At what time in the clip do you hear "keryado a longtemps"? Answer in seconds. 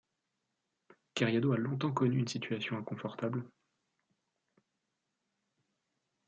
1.13-1.91